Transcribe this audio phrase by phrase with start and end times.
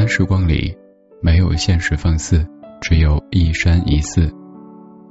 [0.00, 0.74] 安时光里，
[1.20, 2.42] 没有现实放肆，
[2.80, 4.32] 只有一山一寺。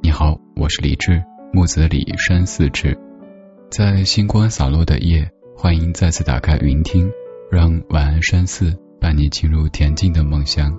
[0.02, 1.22] 你好，我是李志，
[1.54, 2.98] 木子李山寺志。
[3.70, 7.08] 在星光洒落的夜，欢迎再次打开云听，
[7.52, 10.76] 让晚安山寺伴你进入恬静的梦乡。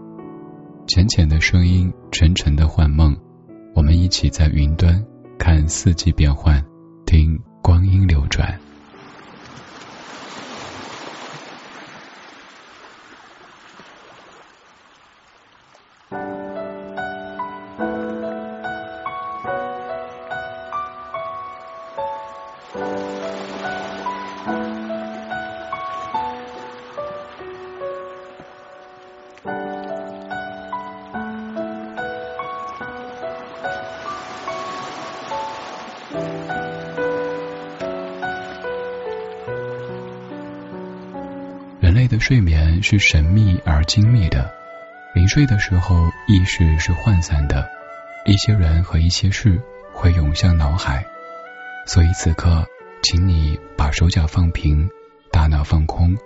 [0.88, 3.16] 浅浅的声音，沉沉的幻梦，
[3.76, 5.00] 我们一起在云端
[5.38, 6.60] 看四季变换，
[7.06, 8.58] 听光阴流转。
[42.10, 44.52] 的睡眠是神秘而精密的，
[45.14, 47.70] 临睡的时候意识是涣散的，
[48.26, 49.62] 一些人和一些事
[49.92, 51.06] 会涌向脑海，
[51.86, 52.66] 所以此刻，
[53.04, 54.90] 请你把手脚放平，
[55.30, 56.16] 大脑放空，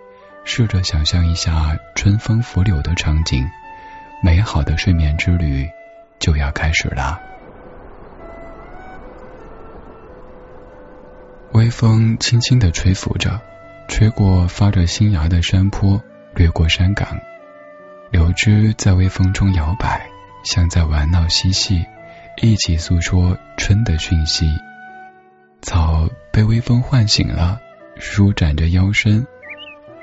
[0.45, 3.47] 试着想象一下春风拂柳的场景，
[4.23, 5.69] 美好的睡眠之旅
[6.19, 7.21] 就要开始了。
[11.53, 13.39] 微风轻轻的吹拂着。
[13.87, 16.03] 吹过发着新芽的山坡，
[16.35, 17.21] 掠过山岗，
[18.11, 20.09] 柳枝在微风中摇摆，
[20.45, 21.85] 像在玩闹嬉戏，
[22.43, 24.47] 一起诉说春的讯息。
[25.63, 27.61] 草被微风唤醒了，
[27.97, 29.25] 舒展着腰身。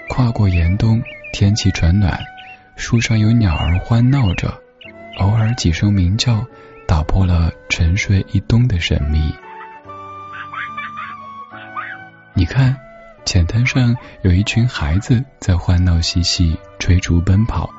[0.09, 1.01] 跨过严冬，
[1.33, 2.19] 天气转暖，
[2.75, 4.57] 树上有鸟儿欢闹着，
[5.19, 6.45] 偶尔几声鸣叫，
[6.87, 9.33] 打破了沉睡一冬的神秘。
[12.33, 12.77] 你看。
[13.23, 17.69] 浅滩上有一群孩子在欢闹嬉戏、追逐奔跑，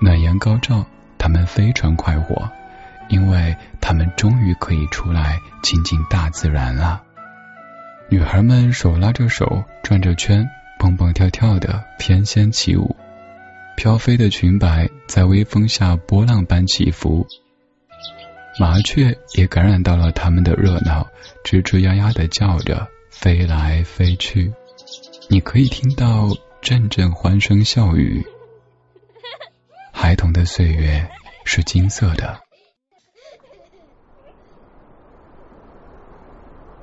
[0.00, 0.86] 暖阳高照，
[1.18, 2.48] 他们非常快活，
[3.08, 7.02] 因为他们终于可以出来亲近大自然了。
[8.08, 12.96] 女孩们手拉着手转着圈，蹦蹦跳跳的翩跹起舞，
[13.76, 17.26] 飘飞的裙摆在微风下波浪般起伏，
[18.58, 21.06] 麻雀也感染到了他们的热闹，
[21.44, 24.52] 吱吱呀呀的叫着，飞来飞去。
[25.28, 26.28] 你可以听到
[26.60, 28.26] 阵阵欢声笑语，
[29.92, 31.08] 孩童的岁月
[31.44, 32.40] 是金色的。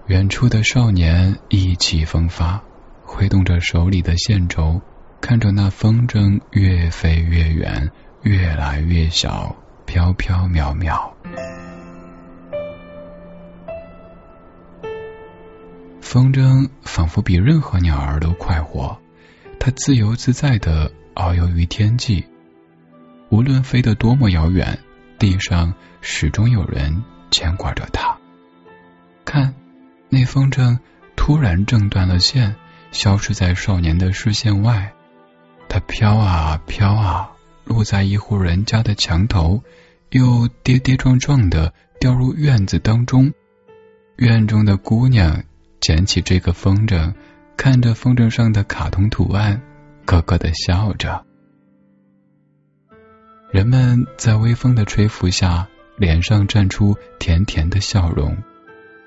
[0.05, 2.63] 远处的少年意气风发，
[3.03, 4.81] 挥动着手里的线轴，
[5.19, 7.91] 看着那风筝越飞越远，
[8.21, 9.53] 越来越小，
[9.85, 11.16] 飘飘渺渺。
[16.07, 18.97] 风筝仿佛比任何鸟儿都快活，
[19.59, 22.25] 它自由自在的遨游于天际，
[23.27, 24.79] 无论飞得多么遥远，
[25.19, 28.17] 地上始终有人牵挂着它。
[29.25, 29.53] 看，
[30.07, 30.79] 那风筝
[31.17, 32.55] 突然挣断了线，
[32.93, 34.93] 消失在少年的视线外。
[35.67, 37.31] 它飘啊飘啊，
[37.65, 39.61] 落在一户人家的墙头，
[40.11, 43.33] 又跌跌撞撞的掉入院子当中。
[44.15, 45.43] 院中的姑娘。
[45.79, 47.13] 捡起这个风筝，
[47.55, 49.61] 看着风筝上的卡通图案，
[50.05, 51.25] 咯咯的笑着。
[53.51, 55.67] 人们在微风的吹拂下，
[55.97, 58.37] 脸上绽出甜甜的笑容。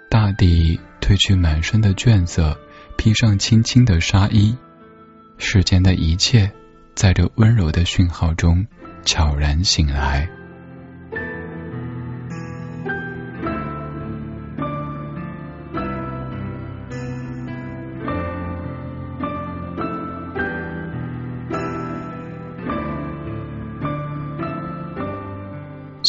[0.09, 2.59] 大地褪去满身的倦色，
[2.97, 4.57] 披上轻轻的纱衣。
[5.39, 6.53] 世间的一切，
[6.95, 8.67] 在这温柔的讯号中
[9.05, 10.29] 悄然醒来。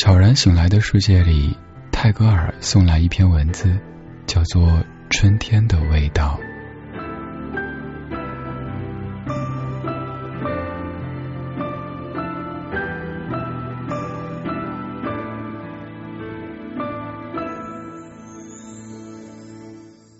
[0.03, 1.56] 悄然醒来的世界里，
[1.91, 3.79] 泰戈尔送来一篇文字，
[4.25, 4.63] 叫做
[5.12, 6.39] 《春天的味道》。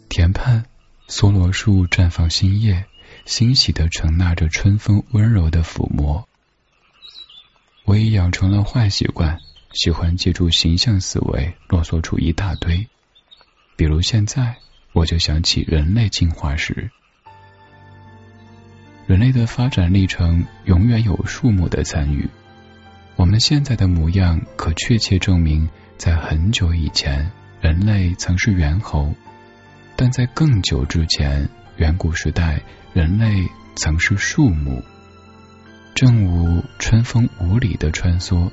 [0.10, 0.64] 田畔，
[1.10, 2.86] 梭罗树绽放新叶，
[3.26, 6.28] 欣喜的承纳着春风温柔的抚摸。
[7.86, 9.40] 我已养成了坏习惯。
[9.74, 12.88] 喜欢借助形象思维啰嗦出一大堆，
[13.76, 14.58] 比如现在
[14.92, 16.92] 我就想起人类进化时，
[19.08, 22.30] 人类的发展历程永远有树木的参与。
[23.16, 27.32] 我们现在的模样，可确切证明，在很久以前，
[27.62, 29.14] 人类曾是猿猴；
[29.96, 31.48] 但在更久之前，
[31.78, 32.62] 远古时代，
[32.94, 34.84] 人类曾是树木。
[35.94, 38.50] 正午，春风无理的穿梭，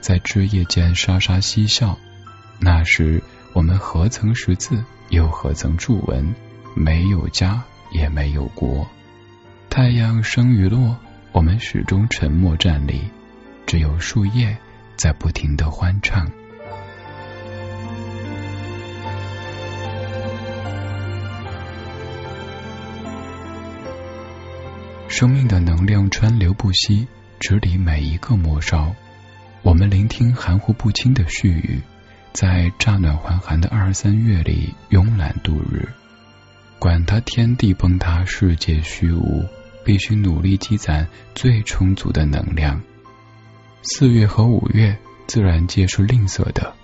[0.00, 1.98] 在枝叶间沙沙嬉笑。
[2.58, 6.34] 那时，我们何曾识字，又何曾著文？
[6.74, 8.86] 没有家，也没有国。
[9.68, 10.96] 太阳升与落，
[11.32, 13.02] 我们始终沉默站立，
[13.66, 14.56] 只有树叶
[14.96, 16.30] 在不停的欢唱。
[25.08, 27.06] 生命的能量川流不息，
[27.40, 28.94] 直抵每一个末梢。
[29.62, 31.82] 我们聆听含糊不清的絮语，
[32.32, 35.88] 在乍暖还寒的二三月里慵懒度日。
[36.78, 39.44] 管他天地崩塌，世界虚无，
[39.84, 42.80] 必须努力积攒最充足的能量。
[43.82, 44.96] 四月和五月，
[45.26, 46.74] 自然界是吝啬的，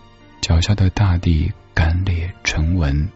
[0.42, 3.08] 脚下的大地干裂成纹。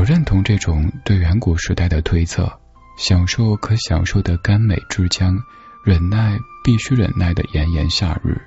[0.00, 2.50] 我认同这种对远古时代的推测：
[2.96, 5.38] 享受可享受的甘美之江，
[5.84, 8.40] 忍耐必须忍耐的炎炎夏日。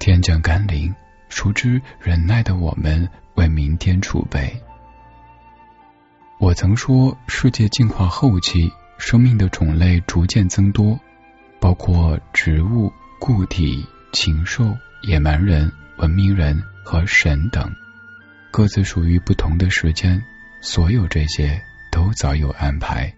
[0.00, 0.92] 天降甘霖，
[1.28, 4.60] 熟知忍耐的我们为明天储备。
[6.40, 10.98] 我曾说，世界进化后期，生命的种类逐渐增多，
[11.60, 17.72] 包括植物、固体、禽兽、野蛮人、文明人和神等，
[18.50, 20.20] 各自属于不同的时间。
[20.66, 23.14] 所有这些都早有安排。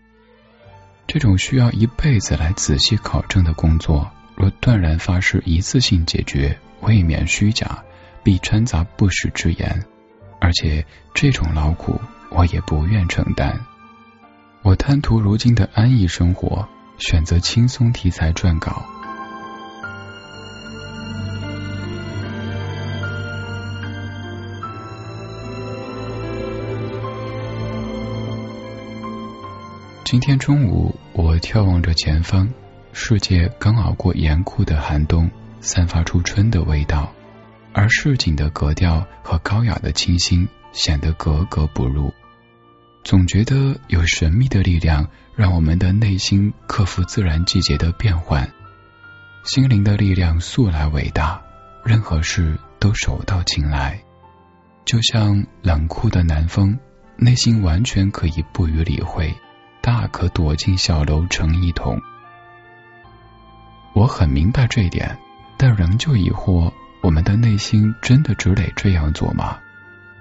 [1.07, 7.83] 这种需要一辈子来仔细考证的工作，若断然发誓一次性解决，未免虚假，
[8.23, 9.83] 必掺杂不实之言。
[10.39, 10.85] 而且
[11.15, 11.99] 这种劳苦，
[12.31, 13.59] 我也不愿承担。
[14.63, 16.69] 我贪图如今的安逸生活，
[16.99, 18.85] 选择轻松题材撰稿。
[30.11, 32.49] 今天中午，我眺望着前方，
[32.95, 37.13] 世界刚熬过严酷的寒冬，散发出春的味道，
[37.75, 42.11] 而市井的格调和高雅的清新显得格格不入。
[43.05, 45.07] 总觉得有神秘的力量，
[45.37, 48.51] 让我们的内心克服自然季节的变换。
[49.45, 51.43] 心灵的力量素来伟大，
[51.85, 54.03] 任何事都手到擒来。
[54.87, 56.79] 就像冷酷的南风，
[57.19, 59.35] 内心完全可以不予理会。
[59.89, 61.99] 大可躲进小楼成一统。
[63.95, 65.17] 我很明白这一点，
[65.57, 66.71] 但仍旧疑惑：
[67.01, 69.59] 我们的内心真的只得这样做吗？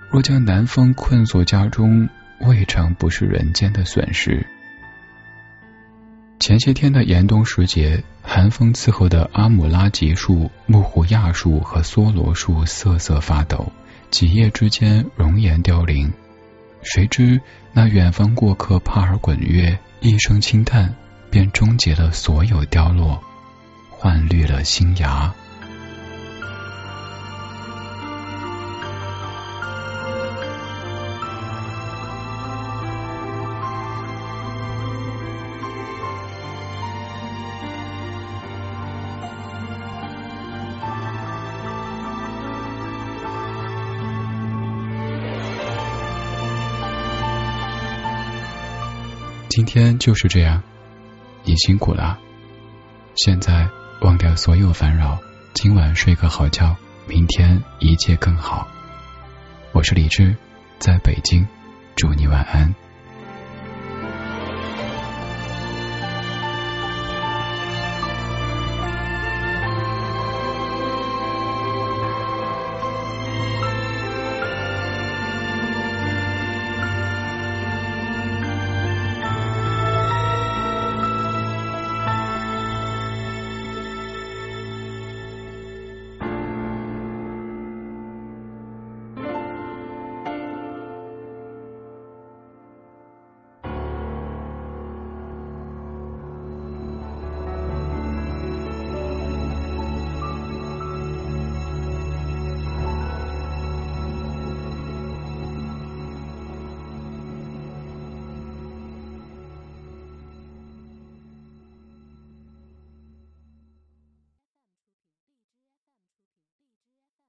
[0.10, 2.08] 若将南风困锁家中，
[2.40, 4.48] 未尝不是人间的损失。
[6.40, 13.74] 前些天的严冬时节，寒风伺候的阿姆拉吉树、木胡亚树和梭罗树瑟瑟发抖，
[14.12, 16.14] 几叶之间容颜凋零。
[16.89, 17.42] 谁知
[17.74, 20.95] 那远方过客帕尔滚月一声轻叹，
[21.30, 23.22] 便终结了所有凋落，
[23.89, 25.34] 换绿了新芽。
[49.57, 50.61] 今天就是这样，
[51.44, 52.19] 你辛苦了。
[53.16, 53.68] 现在
[54.02, 55.18] 忘掉所有烦扰，
[55.56, 56.76] 今晚睡个好觉，
[57.07, 58.68] 明天一切更好。
[59.71, 60.35] 我是李志，
[60.78, 61.47] 在北京，
[61.95, 62.76] 祝你晚安。